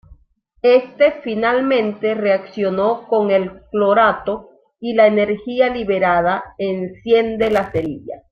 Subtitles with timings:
[0.63, 8.23] Este finalmente reacciona con el clorato y la energía liberada enciende la cerilla.